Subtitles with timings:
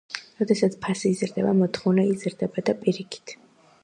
[0.43, 3.35] როდესაც ფასი იზრდება, მოთხოვნა იზრდება და პირიქით.